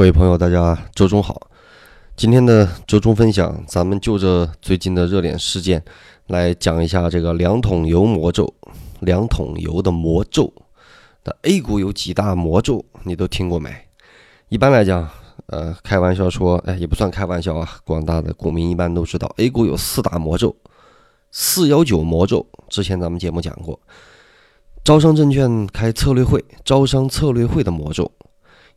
[0.00, 1.50] 各位朋友，大家周中好。
[2.16, 5.84] 今天的周中分享，咱们就着最近的热点事件
[6.28, 8.50] 来讲一下这个两桶油魔咒。
[9.00, 10.50] 两桶油的魔咒，
[11.24, 13.70] 那 A 股有几大魔咒，你都听过没？
[14.48, 15.06] 一般来讲，
[15.48, 17.68] 呃，开玩笑说，哎，也不算开玩笑啊。
[17.84, 20.56] 广大的股民一般都知道，A 股有四大魔咒，
[21.30, 23.78] 四幺九魔咒，之前咱们节目讲过。
[24.82, 28.10] 招商证券开策略会，招商策略会的魔咒。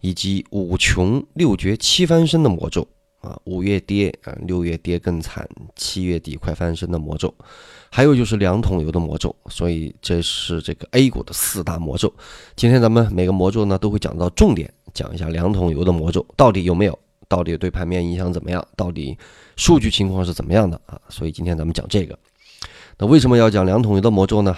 [0.04, 2.86] 以及五穷六绝七翻身的魔咒
[3.22, 7.34] 啊，五月跌啊，六月跌更惨，七月底快翻身的魔咒，
[7.90, 12.14] 还有就是两桶油的魔咒，所以这是这个 A 股的四大魔咒。
[12.58, 19.18] 今天咱们每个魔咒呢都会讲到重点，讲一下两桶油的魔咒到底有没有，到底对盘面影响怎么样，到底
[19.56, 21.00] 数据情况是怎么样的啊？
[21.08, 22.20] 所以今天咱们讲这个。
[22.98, 24.54] 那为什么要讲两桶油的魔咒呢？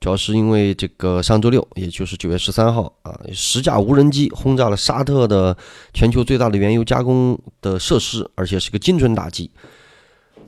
[0.00, 5.56] 主要是因为这个上周六，也就是九月十三号啊，十架无人机轰炸了沙特的
[5.94, 9.50] 全球最大的原油加工的设施，而且是个精准打击。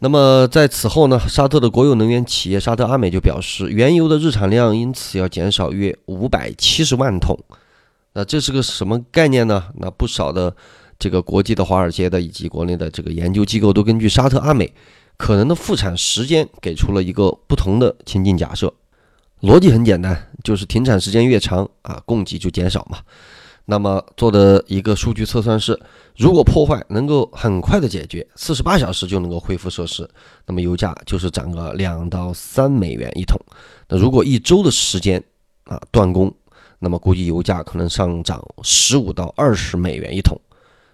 [0.01, 7.39] 那么在此后呢，沙特的国有能源企业沙特阿美就表示，原油的日产量因此要减少约五百七十万桶。
[8.13, 9.65] 那这是个什么概念呢？
[9.77, 10.55] 那不少的
[10.99, 14.71] 这个国际的华尔街的以及国内的这个研究机构都根据沙特阿美
[15.17, 18.71] 可能的复产时间，给出了一个不同的情境假设。
[19.43, 22.99] 逻辑很简单，就是停产时间越长啊，供给就减少嘛。
[23.67, 25.79] 那么做的一个数据测算是，
[26.17, 30.09] 如果破坏能够很快的解决，四十八小时就能够恢复设施，
[30.47, 33.39] 那么油价就是涨个两到三美元一桶。
[33.89, 35.23] 那如果一周的时间
[35.65, 36.33] 啊断供，
[36.79, 40.41] 那么估计油价可能上涨十五到二十美元一桶。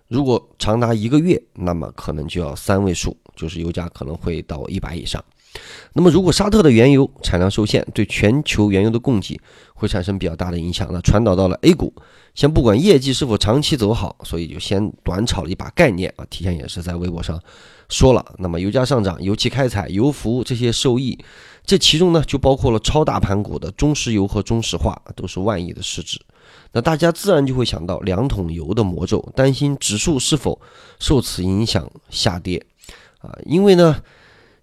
[0.08, 5.22] 如果长达一个月，那么可能就要三位数，就是油价可能会到一百以上。
[5.94, 9.38] 那么，如果沙特的原油产量受限，对全球原油的供给
[9.74, 10.88] 会产生比较大的影响。
[10.90, 11.92] 那传导到了 A 股，
[12.34, 16.24] 先不管业绩是否长期走好，所以就先短炒了一把概念啊。
[16.30, 17.38] 提前也是在微博上
[17.90, 18.24] 说了。
[18.38, 21.22] 那么油价上涨，油气开采、油服这些受益，
[21.66, 26.18] 这其中呢就包括了超大盘股的中石油和中石化，都是万亿的市值。
[26.72, 30.58] 那大家自然就会想到两桶油的魔咒，担心指数是否
[30.98, 32.64] 受此影响下跌
[33.20, 33.36] 啊？
[33.44, 33.94] 因为呢。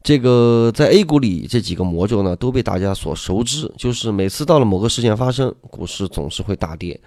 [0.02, 7.00] 这个在 A 股里这几个魔咒呢，都被大家所熟知，就是每次到了某个事件发生，股市总是会大跌，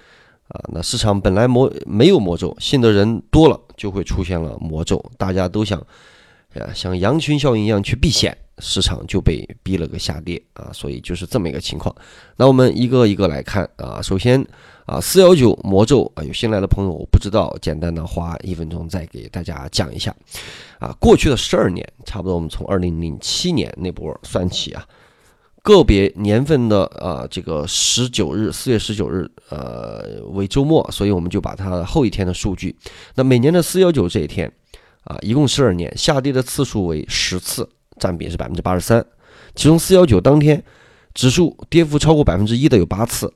[0.48, 5.82] 啊，那市场本来魔没有魔咒，信的人多了，就会出现了魔咒，大家都想，
[6.74, 11.94] 像羊群效应一样去避险，市场就被逼了个下跌，啊，所以就是这么一个情况。
[12.36, 14.46] 那我们一个一个来看，啊，首先。
[14.84, 20.14] 啊，四幺九魔咒啊，有新来的朋友我不知道，简单的花一分钟再给大家讲一下。
[20.80, 24.84] 啊，过去的十二年，差不多我们从二零零七年那波算起啊，
[25.62, 32.76] 个别年份的啊这个十九日，四月十九日呃为周末，所以我们就把它后一天的数据。
[33.14, 34.52] 那每年的四幺九这一天
[35.04, 37.68] 啊，一共十二年下跌的次数为十次，
[38.00, 39.04] 占比是百分之八十三。
[39.54, 40.60] 其中四幺九当天
[41.14, 43.32] 指数跌幅超过百分之一的有八次，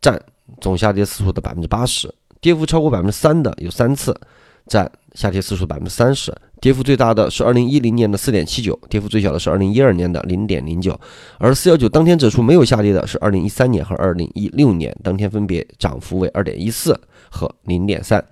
[0.00, 0.18] 占。
[0.60, 4.18] 总下跌次数的百分之八十，跌幅超过百分之三的有三次，
[4.66, 6.34] 占下跌次数百分之三十。
[6.60, 10.98] 跌幅最大的是二零一零年的四点七九，跌幅最小的是二零一二年的零点零九。
[11.38, 16.94] 而四幺九当天指数没有下跌的是二零一三年和二零一六年，当天分别涨幅为二点一四
[17.30, 18.22] 和零点三。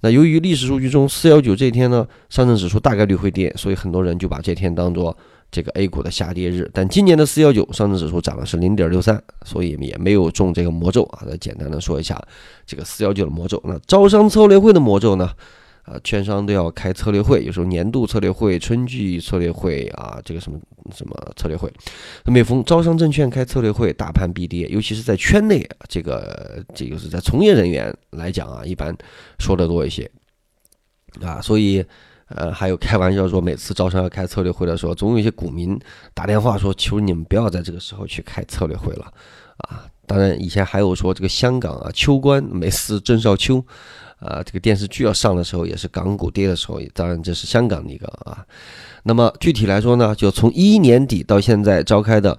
[0.00, 5.16] 那由于历史数据中四幺九这天呢，上证指数大概率会跌，所以很多人就把这天当做。
[5.56, 11.24] 这个 A 股的下跌日，但今年的四幺九上证指数涨的是零点六三，所以也没有中这个魔咒啊。
[11.26, 12.22] 再简单的说一下
[12.66, 13.58] 这个四幺九的魔咒。
[13.64, 15.30] 那招商策略会的魔咒呢？
[15.84, 20.60] 啊，券商都要开策略会，有时候年度策略会、春季策略会啊，这个什么
[20.94, 21.72] 什么策略会。
[22.26, 28.94] 每逢招商证券开策略会，大盘必跌，尤其是在圈内，这个这个是在从业人员来讲啊，一般
[29.38, 30.10] 说的多一些
[31.22, 31.82] 啊，所以。
[32.28, 35.78] 呃，还有开玩笑说，每次招商要开策略会的时候，总有一些股民
[36.12, 39.06] 打电话说：“求你们不要在这个时候去开策略会了。”
[39.68, 43.64] 啊，当然以前还有说这个香港啊，秋官每次郑少秋，
[44.18, 48.44] 啊，这个电视剧要上的时候，也是港股跌的时候，当然这是香港的一个啊。
[49.04, 52.38] 那么具体来说呢，就从一一年底到现在召开的。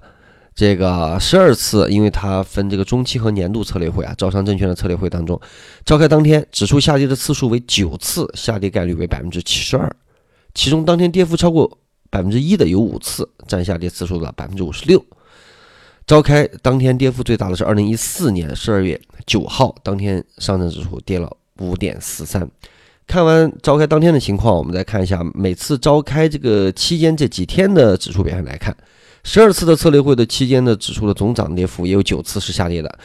[0.58, 5.40] 这个十二次，因为它分这个中期和年度策略会啊，招商证券的策略会当中，
[5.84, 9.88] 召开当天指数下跌的次数为九次，下跌概率为百分之七十二，
[10.54, 11.78] 其中当天跌幅超过
[12.10, 15.00] 百分之一的有五次，占下跌次数的百分之五十六。
[16.08, 21.30] 召开当天跌幅最大的是二零一四年十二月九号，当天上证指数跌了
[21.60, 22.50] 五点四三。
[23.06, 28.76] 看完召开当天的情况，我们再看一下每次召开这个期间这几天的指数表现来看。
[29.30, 32.98] 十二次的策略会的期间的指数的总涨跌幅也有九次是下跌的，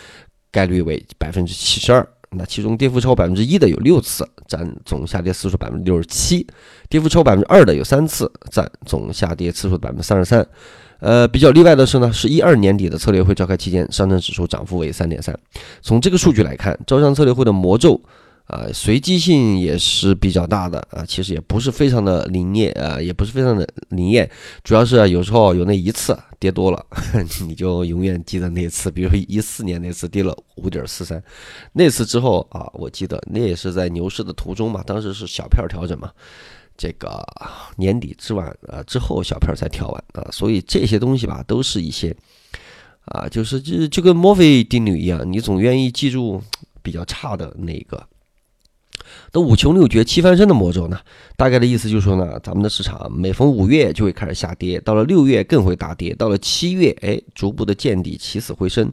[0.49, 2.07] 概率为百分之七十二。
[2.31, 6.47] 那其中跌幅超百分之一的有六次，占总下跌次数百分之六十七；
[6.87, 10.47] 跌幅超百分之二的有三次，占总下跌次数百分之三十三。
[11.01, 15.37] 呃，比较例外的是呢，是一二年底的策略会召开期间，上证指数涨幅为三点三。
[15.81, 18.01] 从这个数据来看，招商策略会的魔咒。
[18.45, 24.29] 啊，随机性也是比较大的啊，其实也不是非常的灵验啊，也不是非常的灵验，
[24.63, 26.85] 主要是有时候有那一次跌多了，
[27.47, 31.23] 你就永远记得那一次，比如一四年那次跌了五点四三，
[31.71, 36.11] 那次之后啊，我记得那也是在牛市的途中嘛，当时是小票调整嘛，
[36.77, 37.25] 这个
[37.77, 42.13] 年底之晚啊之后小票才调完啊，所以这些东西吧，都是一些
[43.05, 46.43] 啊，就是就就跟墨菲定律一样，你总愿意记住
[46.81, 48.05] 比较差的那一个。
[49.31, 50.99] 那五穷六绝七翻身的魔咒呢？
[51.35, 58.89] 大概的意思就是说呢，咱们的市场每逢五月就会开始下跌，到了六月更会大跌，到了七月，哎，逐步的见底，起死回生。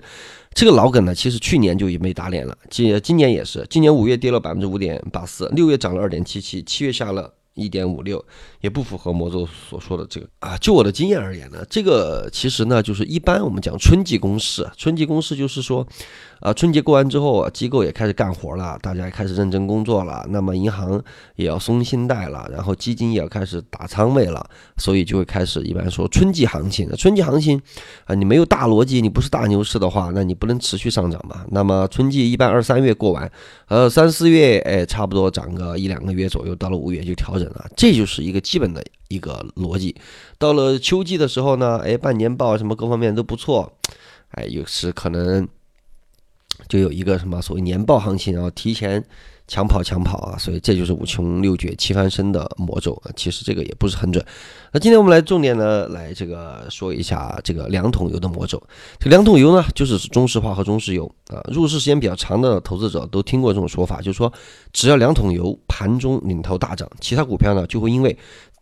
[0.52, 8.24] 这个老梗呢，其实去年就已经被打脸了，今今年也是，今年五月跌了百分之五点八四，六月涨了二点七七，七月下了一点五六，
[8.60, 10.56] 也不符合魔咒所说的这个啊。
[10.58, 15.86] 就我的经验而言呢，这个其实呢，就是一般我们讲春季公式，春季公式就是说。
[16.40, 20.24] 啊，春节过完之后啊，机构也开始干活了，大家也开始认真工作了。
[20.30, 20.98] 那么银行
[21.36, 24.42] 也要松信贷了，然后基金也要开始打仓位了，
[24.78, 26.90] 所以就会开始一般说春季行情。
[26.96, 27.60] 春季行情
[28.06, 31.44] 啊，你没有大逻辑，你不是大牛市的话，那你不能持续上涨嘛。
[31.50, 33.30] 那么春季一般二三月过完，
[33.68, 39.97] 呃，三四月哎，差不多涨个一两个月左右，到了五月就调整啊，这就是一个基本的一个逻辑。
[40.38, 43.73] 到了秋季的时候呢，哎，半年报什么各方面都不错，
[44.31, 45.49] 哎，又是可能。
[46.69, 49.02] 就有一个什么所谓年报行情，然后提前
[49.50, 53.11] 抢跑抢跑啊，所以这就是五穷六绝七翻身的魔咒啊。
[53.17, 54.25] 其实这个也不是很准。
[54.73, 58.62] 那今天我们来重点呢，来这个说一下这个两桶油的魔咒。
[59.00, 61.43] 这两桶油呢，就是中石化和中石油啊。
[61.50, 64.32] 入市时间比较长的投资者都听过这种说法，就是说
[64.73, 68.17] 只要两桶油盘中领头大涨，其他股票呢就会因为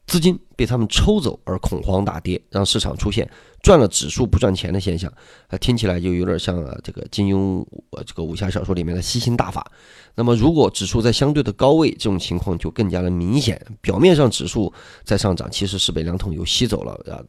[0.08, 3.30] 资金被他们抽走而恐慌大跌，让市场出现。
[3.62, 5.12] 赚了指数不赚钱的现象，
[5.48, 9.70] 啊，听起来就有点像啊这个金庸呃这个武侠小说里面的吸星大法。
[10.14, 13.60] 那么如果指数在相对的高位，这种情况就更加的明显。
[13.80, 14.72] 表面上指数
[15.04, 17.20] 在上涨，其实是被两桶油吸走了啊。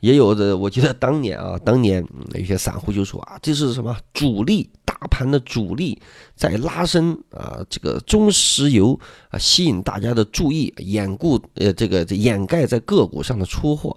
[0.00, 4.70] 也有的，我记得当年啊，当年有些散户就说啊，这是什么主力
[5.08, 6.00] 盘的主力
[6.34, 8.98] 在拉升啊，这个中石油
[9.30, 13.96] 啊，吸引大家的注意，掩固呃这个掩盖在个股上的出货。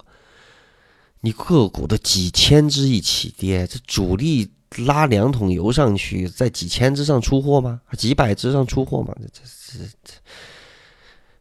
[1.21, 4.47] 你个股的几千只一起跌，这主力
[4.85, 7.81] 拉两桶油上去，在几千只上出货吗？
[7.97, 9.15] 几百只上出货吗？
[9.33, 10.13] 这这这，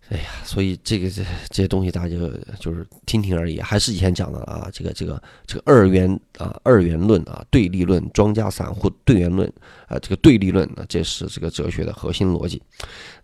[0.09, 2.29] 哎呀，所以这个这这些东西大家就
[2.61, 6.09] 就是听听而已，还是以前讲的啊，这个这个这个二元
[6.39, 9.53] 啊二元论啊对立论，庄家散户对元论
[9.89, 12.63] 啊这个对立论啊，这是这个哲学的核心逻辑。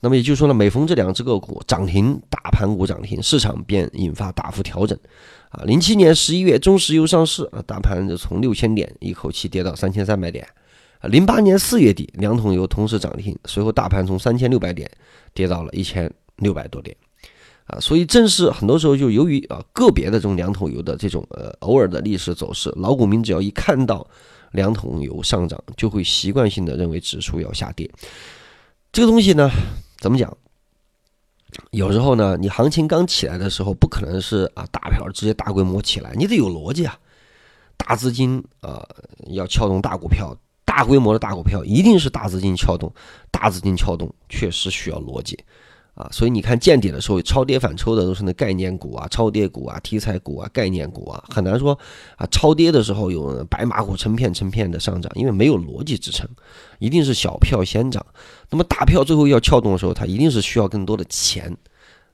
[0.01, 4.99] 那么也就是说呢，每逢这两只个股涨停，大盘股涨停，市场便引发大幅调整。
[5.51, 10.45] 啊，零七年十一月，中石油上市，啊，大盘就从六千点一口气跌到三千三百点。
[10.99, 14.91] 啊，零八年四月底，两桶油同时涨停，随后大盘从三千六百点
[15.33, 16.97] 跌到了一千六百多点。
[17.67, 24.07] 啊，所以正是很多时候就由于啊个别的这种两桶油的这种呃偶尔的历史走势，老股民只要一看到
[24.51, 27.89] 两桶油上涨，就会习惯性的认为指数要下跌。
[28.91, 29.49] 这个东西呢，
[29.99, 30.37] 怎么讲？
[31.71, 36.99] 有时候呢，你行情刚起来的时候，不可能是啊大票直接大规模起来，你得有逻辑啊。
[37.77, 38.87] 大资金啊
[39.29, 42.93] 要撬动大股票，大规模的大股票一定是大资金撬动，
[43.31, 45.39] 大资金撬动确实需要逻辑。
[45.95, 51.79] 啊，所以你看见底的时候，超跌反抽的都是那概念股啊、超跌股啊、题材股啊、概念股啊，很难说
[52.17, 52.27] 啊。
[52.31, 56.27] 超跌的时候有白马股成片成片的上涨，因为没有逻辑支撑，
[56.79, 58.05] 一定是小票先涨。
[58.49, 61.55] 那么大票最后要撬动的时候，它一定是需要更多的钱。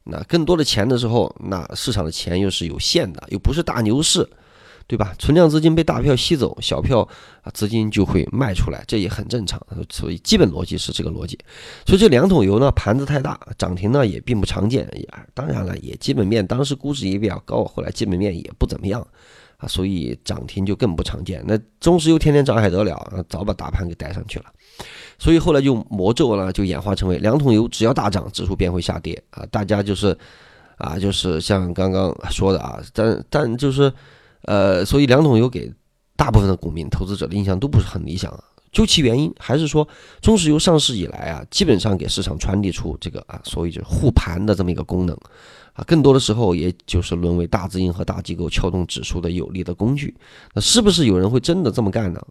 [0.03, 4.29] 那更多的钱的时候，那市场的钱又是有限的，又不是大牛市。
[4.89, 5.15] 对吧？
[5.19, 7.07] 存量资金被大票吸走，小票
[7.43, 9.61] 啊资金就会卖出来，这也很正常。
[9.91, 11.39] 所以基本逻辑是这个逻辑。
[11.85, 14.89] 所以这两桶油呢，盘子太大，涨停呢也并不常见。
[15.35, 19.07] 当然了，也基本面当时估值也比较高，后来基本面也不怎么样
[19.59, 21.45] 啊，所以涨停就更不常见。
[21.47, 24.47] 那中石油天天涨还得了啊，早把大盘给带上去了。
[25.19, 29.45] 所以后来就魔咒呢，就演化成为两桶油只要大涨，指数便会下跌啊。
[29.51, 30.17] 大家就是
[30.79, 33.93] 啊，就是像刚刚说的啊，但但就是。
[34.43, 35.73] 呃，所以两桶油给
[36.17, 38.43] 大部分的股民、投资者的印象都不是很理想啊。
[38.71, 39.89] 究其原因，还是说
[40.21, 45.17] 中石油上市以来啊，基本上给市场传递出这个啊，所谓就是护盘的这么一个功能
[45.73, 50.15] 啊，更多的时候也就是沦为大资金和大机构撬动指数的有力的工具。
[50.53, 52.23] 那是不是有人会真的这么干呢？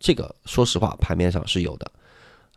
[0.00, 1.90] 这个说实话，盘面上是有的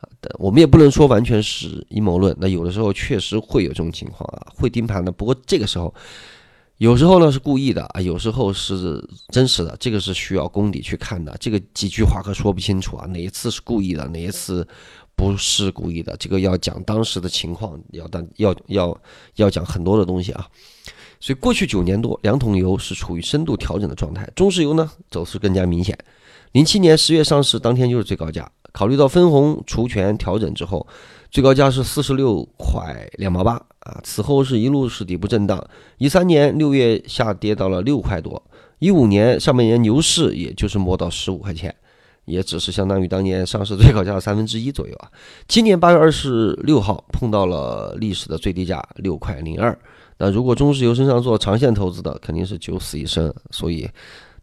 [0.01, 0.09] 啊。
[0.19, 5.11] 但我们也不能说完全是阴谋论，那有的时候确实会有这种情况啊，会盯盘的。
[5.11, 5.93] 不过这个时候，
[6.79, 11.35] 有时候呢是故意的啊，有时候是真实的，这个是需要功底去看的。
[11.37, 14.65] 这个几句话可说不清楚啊，哪一次是故意的，哪一次
[15.13, 18.97] 不是故意的，这个要讲当时的情况，要当要要
[19.35, 20.47] 要讲很多的东西啊。
[21.19, 25.97] 所以过去九年多，两桶油是处于深度调整的状态，中石油呢走势更加明显。
[26.53, 30.87] 零七年十月上市当天就是最高价，考虑到分红除权调整之后，
[31.29, 33.99] 最高价是四十六块两毛八啊。
[34.03, 35.63] 此后是一路是底部震荡，
[35.97, 38.41] 一三年六月下跌到了六块多，
[38.79, 41.75] 一五年上半年牛市也就是摸到十五块钱，
[42.25, 45.11] 也只是相当于当年上市最高价的三分之一左右啊。
[45.47, 49.77] 今年八月二十六号碰到了历史的最低价六块零二。
[50.21, 53.33] 那如果中石油身上做长线投资的，肯定是九死一生。
[53.51, 53.89] 所以，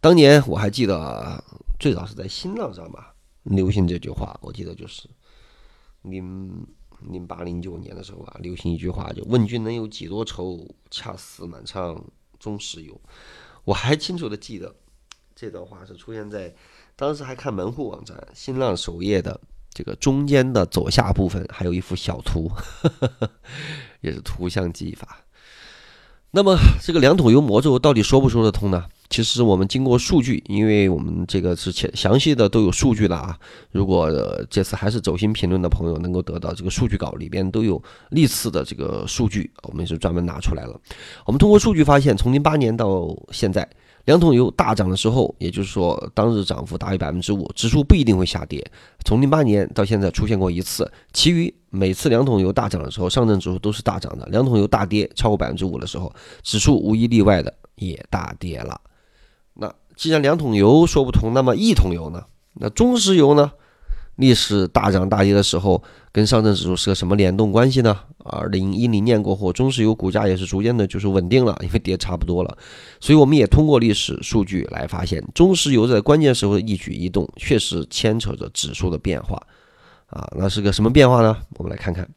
[0.01, 1.45] 当年我还记得，
[1.79, 3.13] 最早是在新浪上吧，
[3.43, 4.35] 流行这句话。
[4.41, 5.03] 我记得就是
[6.01, 6.67] 零
[7.01, 12.05] 零八零九年的时候啊，流行一句话，就“问君能有几多愁，恰似满仓
[12.39, 13.01] 中石油”。
[13.65, 14.75] 我还清楚的记得，
[15.35, 16.55] 这段话是出现在
[16.95, 22.51] 当时还看门户网站新浪首页的这个中间的左下部分，还有一幅小图，
[24.01, 25.25] 也是图像记忆法。
[26.31, 28.89] 那么这个两桶油魔咒到底说不说得通呢？
[29.09, 33.39] 其实我们经过数据，因为我们这个是详详细的都有数据了啊。
[33.71, 34.11] 如果
[34.51, 40.81] 这次还是走心评论的朋友能够得到这个数据稿里边都有历次的这个数据，我们是专门拿出来了。
[41.25, 43.69] 我们通过数据发现，从零八年到现在。
[44.07, 48.65] 两桶油大涨的时候，也就是说当日涨幅大于百分之五，指数不一定会下跌。
[49.05, 58.81] 从零八年到现在出现过一次，其余每次两桶油大涨的时候，上证指数都是大涨的；两桶油大跌超过百分之五的时候，指数无一例外的也大跌了。
[59.97, 62.25] 既然两桶油说不通，那么一桶油呢？
[62.55, 63.51] 那中石油呢？
[64.17, 67.99] 历史大涨大跌的时候，跟上证指数是个什么联动关系呢？
[68.25, 72.57] 二零一零年过后，中石油股价也是逐渐的，就是稳定了，因为跌差不多了。
[72.99, 79.37] 所以我们也通过历史数据来发现，中石油在关键时候的一举一动，确实牵扯着指数的变化。
[80.07, 81.37] 啊，那是个什么变化呢？
[81.59, 82.09] 我们来看看，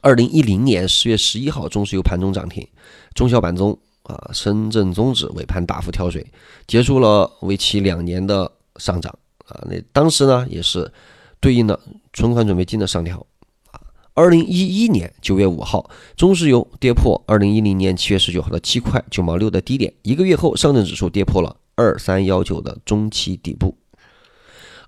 [0.00, 2.66] 二零一零年十月十一号，中石油盘中涨停，
[3.12, 6.26] 中小板中啊，深圳综指尾盘大幅跳水，
[6.66, 9.16] 结束了为期两年的上涨。
[9.46, 10.90] 啊，那当时呢也是
[11.38, 11.78] 对应的
[12.12, 13.24] 存款准备金的上调
[13.70, 13.80] 啊。
[14.14, 23.76] 二零一一年九月五号，中石油跌破二零一零年七月十九号的七块九毛六的低点，一个月后，上证指数跌破了二三幺九的中期底部。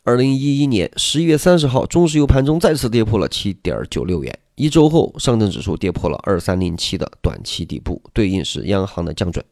[0.09, 9.45] 二零一一年十一月三十号，中石油盘中再次跌破了七点九六元，一周后，上证指数跌破了二三零七的短期底部，对应是央行的降准。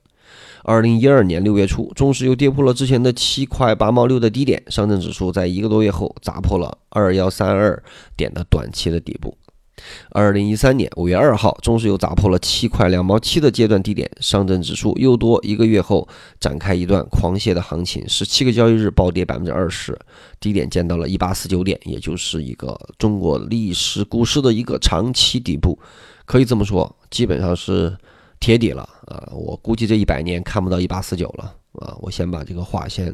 [0.65, 7.85] 二零一二年六月初，中石油跌破了之前的七块八毛六的低点，上证指数在一个多月后砸破了二幺三二
[8.17, 9.37] 点的短期的底部。
[10.11, 16.09] 二零一三年五月二号，中石油砸破了七块两毛七的阶段低点，上证指数又多一个月后
[16.41, 19.99] 展开一段狂泻的行情，十七个交易日暴跌百分之二十，
[20.41, 25.79] 低点见到了一八四九点，也就是一个中国历史股市的一个长期底部，
[26.25, 27.97] 可以这么说，基本上是。
[28.39, 29.33] 铁底了啊！
[29.33, 31.97] 我估计这一百年看不到一八四九了啊！
[32.03, 33.13] 我先把这个话先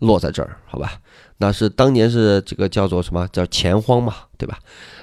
[0.00, 1.00] 落在这儿，好吧？
[1.38, 4.58] 那是当年是这个叫做什么叫钱荒嘛，对吧？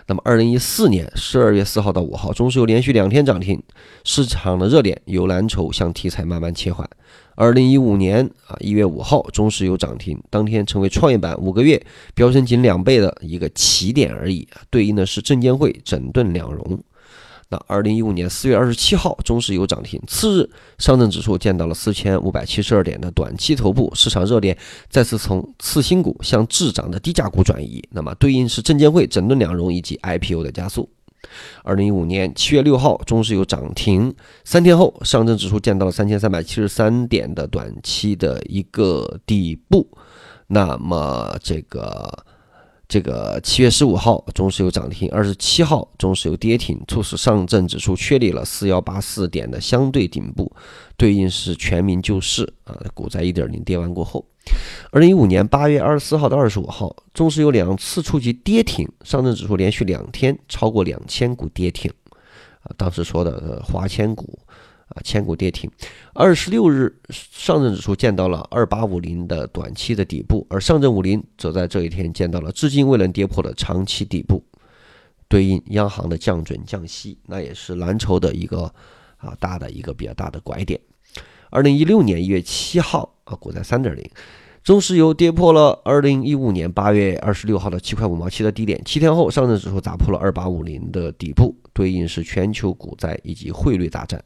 [0.06, 3.62] 那么二零一四年十二月四号到五号，中石油连续两天涨停，
[4.04, 6.88] 市场的热点由蓝筹向题材慢慢切换。
[7.36, 16.80] 二零一五年啊一月五号，中石油涨停，当天成为创业板五个月飙升仅两倍的一个起点而已，对应的是证监会整顿两融。
[17.50, 20.02] 那二零一五年四月二十七号，中石油涨停。
[20.06, 24.58] 次日，上证指数见到了四千五百七十二点的短期头部，市场热点
[24.90, 27.82] 再次从次新股向滞涨的低价股转移。
[27.92, 30.90] 那么，对应是证监会整顿两融以及 IPO 的加速。
[31.64, 34.14] 二零一五年七月六号，中石油涨停。
[34.44, 39.88] 三天后，上证指数见到了三千三百七十三点的短期的一个底部。
[40.48, 42.26] 那么，这个。
[42.88, 50.50] 这个七月十五号，中石油涨停；二十七号，中石油跌停，促使上证指数确立了四幺八四点的相对顶部，
[50.96, 52.74] 对应是全民救市啊。
[52.94, 54.26] 股灾一点零跌完过后，
[54.92, 61.92] 二零一五年八月二十四号到二十五号，中石油两次触及跌停，上证指数连续两天超过两千股跌停
[62.62, 62.72] 啊。
[62.78, 64.40] 当时说的华千股。
[64.98, 65.70] 啊，千股跌停。
[66.14, 74.44] 二十六日，上证指数见到了二八五零的短期的底部，而上证五零则在这一天见到了至今未能跌破的长期底部，
[75.28, 78.64] 对应央行的降准降息，那也是蓝筹的一个
[79.18, 80.80] 啊大的一个比较大的拐点。
[81.50, 84.04] 二零一六年一月七号啊，股灾三点零，
[84.64, 94.22] 中石油跌破了二零一五年八月二十六号的七块五毛七的低点，七天后上证指数打破了二八五零的底部，对应是全球股灾以及汇率大战。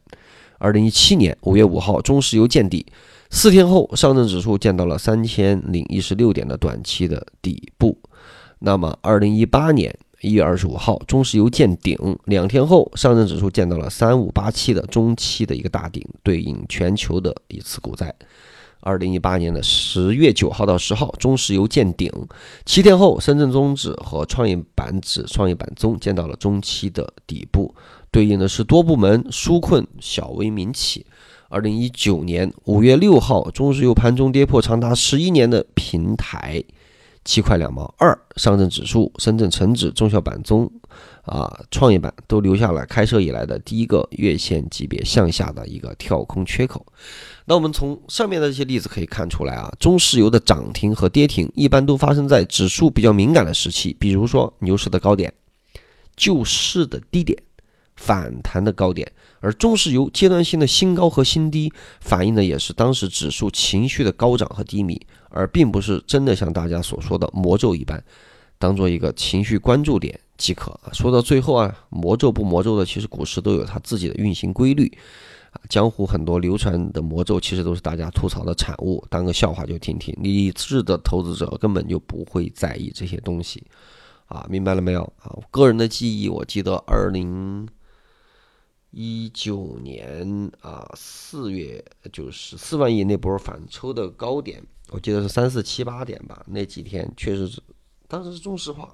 [0.62, 2.86] 二零一七年五月五号，中石油见底，
[3.30, 7.98] 四天后上证指数见到了三千零一十六点的短期的底部。
[8.60, 18.14] 那么二零一八年一月二十五号，中石油见顶，两天后上证指数见到了三五八七的中期的一个大顶，对应全球的一次股灾。
[18.82, 22.08] 二零一八年的十月九号到十号，中石油见顶，
[22.64, 27.74] 七天后，深圳综指和创业板指、创业板综见到了中期的底部，
[28.12, 31.04] 对应的是多部门纾困、小微民企。
[31.48, 36.62] 二零一九年五月六号，中石油盘中跌破长达十一年的平台。
[37.24, 40.68] 七块两毛二，上证指数、深圳成指、中小板综、
[41.22, 46.84] 啊创业板都留下了开设以来的第一个月线级别向下的一个跳空缺口。
[47.44, 55.32] 那我们从上面的这些例子可以看出来啊，中石油的涨停和跌停一般都发生在指数比较敏感的时期，比如说牛市的高点、
[56.16, 57.40] 救市的低点、
[58.04, 59.10] 反弹的高点。
[59.40, 68.02] 而中石油阶段性的新高和新低，反映的也是当时指数情绪的高涨和低迷，而并不是真的像大家所说的魔咒一般，
[68.58, 70.78] 当做一个情绪关注点即可。
[70.92, 74.86] 说到最后啊，魔咒不魔咒的，其实股市都有它自己的运行规律
[75.50, 75.58] 啊。
[75.68, 80.16] 江湖很多流传的魔咒，其实都是大家吐槽的产物，当个笑话就听听。
[80.20, 83.64] 理智的投资者根本就不会在意这些东西
[84.26, 85.34] 啊，明白了没有啊？
[85.50, 87.66] 个人的记忆，我记得二零。
[88.92, 96.44] 一九年啊，四月就是四万亿那波反抽的高点，我记得是三四七八点吧。
[96.46, 97.62] 那几天确实是，
[98.06, 98.92] 当时是中石化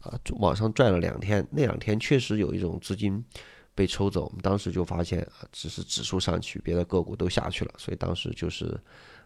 [0.00, 3.24] 啊，往上拽了两天，那两天确实有一种资金
[3.76, 4.24] 被抽走。
[4.24, 8.76] 我们当时就发现啊，只是指数上去，别的个股都下去了，所以当时就是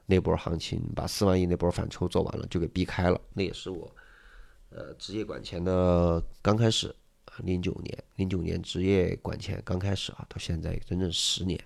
[0.05, 3.19] 那波行情把四万亿那波反抽做完了，就给避开了。
[3.33, 3.90] 那也是我
[4.69, 6.95] 呃职业管钱的刚开始。
[7.44, 11.59] 零九年，零九年职业管钱刚开始啊，到现在整整十年。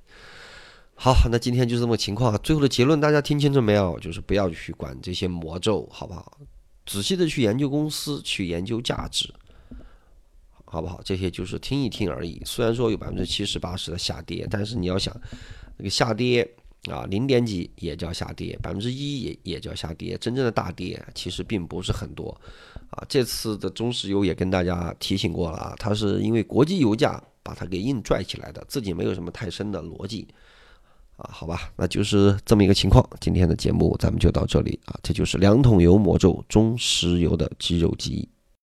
[0.96, 2.38] 好，那今天就这么情况。
[2.42, 3.98] 最后的结论大家听清楚没有？
[3.98, 6.38] 就是不要去管这些魔咒，好不好？
[6.87, 9.32] 仔细的去研究公司，去研究价值，
[10.64, 11.00] 好不好？
[11.02, 12.40] 这些就是听一听而已。
[12.44, 15.12] 虽然说有百分之七十八十的下跌，但是你要想，
[15.76, 16.48] 那个下跌
[16.90, 22.38] 啊，零点几也叫下跌，百分之一也也叫下跌，真正的大跌其实并不是很多。
[22.90, 30.28] 啊，这次的中石油也跟大家提醒过了啊，它是因为国际油价把它给硬拽起来的，自己没有什么太深的逻辑
[31.16, 33.04] 啊，好吧，那就是这么一个情况。
[33.18, 38.28] 今天的节目咱们就到这里啊，这就是两桶油魔咒中石油的肌肉记忆。